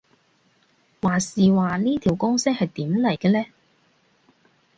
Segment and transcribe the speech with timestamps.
[0.99, 3.45] 話時話呢條公式係點嚟嘅呢